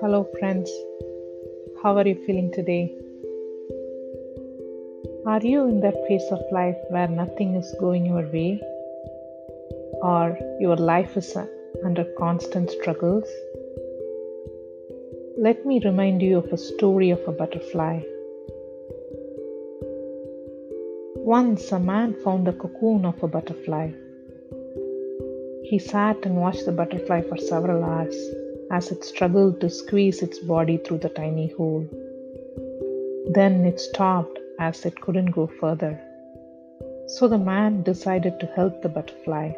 [0.00, 0.68] Hello, friends.
[1.80, 2.92] How are you feeling today?
[5.26, 8.60] Are you in that phase of life where nothing is going your way?
[10.02, 11.46] Or your life is uh,
[11.84, 13.28] under constant struggles?
[15.38, 18.00] Let me remind you of a story of a butterfly.
[21.14, 23.92] Once a man found a cocoon of a butterfly.
[25.70, 28.16] He sat and watched the butterfly for several hours
[28.72, 31.86] as it struggled to squeeze its body through the tiny hole.
[33.28, 36.00] Then it stopped as it couldn't go further.
[37.06, 39.52] So the man decided to help the butterfly.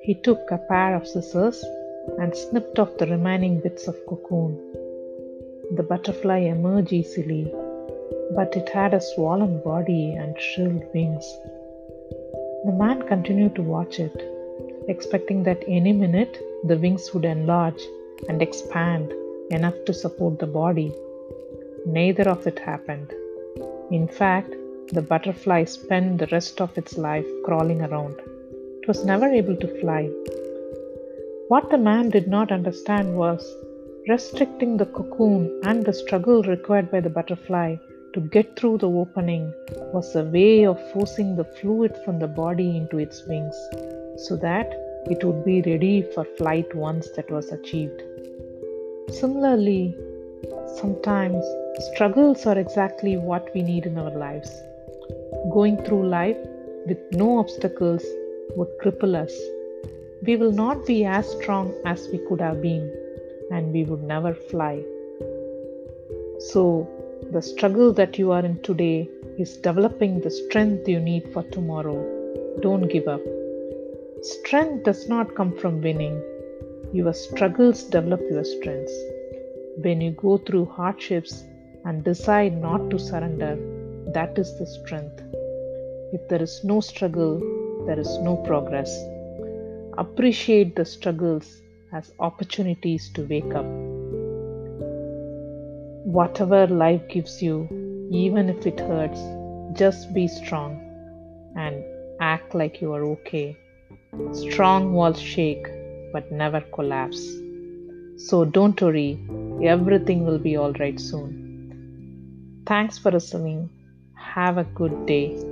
[0.00, 1.62] He took a pair of scissors
[2.18, 4.58] and snipped off the remaining bits of cocoon.
[5.76, 7.52] The butterfly emerged easily,
[8.34, 11.36] but it had a swollen body and shrivelled wings.
[12.64, 14.16] The man continued to watch it,
[14.88, 17.82] expecting that any minute the wings would enlarge
[18.28, 19.12] and expand
[19.50, 20.92] enough to support the body.
[21.86, 23.12] Neither of it happened.
[23.90, 24.54] In fact,
[24.92, 28.14] the butterfly spent the rest of its life crawling around.
[28.82, 30.10] It was never able to fly.
[31.48, 33.54] What the man did not understand was
[34.08, 37.76] restricting the cocoon and the struggle required by the butterfly
[38.14, 39.52] to get through the opening
[39.92, 43.56] was a way of forcing the fluid from the body into its wings
[44.16, 44.72] so that
[45.06, 48.02] it would be ready for flight once that was achieved.
[49.10, 49.96] Similarly,
[50.76, 51.44] sometimes
[51.92, 54.50] struggles are exactly what we need in our lives.
[55.52, 56.36] Going through life
[56.86, 58.04] with no obstacles
[58.56, 59.34] would cripple us.
[60.22, 62.92] We will not be as strong as we could have been,
[63.50, 64.82] and we would never fly.
[66.38, 66.88] So,
[67.32, 71.98] the struggle that you are in today is developing the strength you need for tomorrow.
[72.60, 73.41] Don't give up.
[74.22, 76.22] Strength does not come from winning.
[76.92, 78.96] Your struggles develop your strengths.
[79.78, 81.42] When you go through hardships
[81.84, 83.58] and decide not to surrender,
[84.12, 85.20] that is the strength.
[86.12, 87.40] If there is no struggle,
[87.84, 88.96] there is no progress.
[89.98, 91.60] Appreciate the struggles
[91.92, 93.66] as opportunities to wake up.
[96.04, 97.66] Whatever life gives you,
[98.12, 99.20] even if it hurts,
[99.76, 100.78] just be strong
[101.56, 101.82] and
[102.20, 103.56] act like you are okay.
[104.32, 105.66] Strong walls shake
[106.12, 107.22] but never collapse.
[108.18, 109.18] So don't worry,
[109.62, 112.62] everything will be alright soon.
[112.66, 113.70] Thanks for listening.
[114.14, 115.51] Have a good day.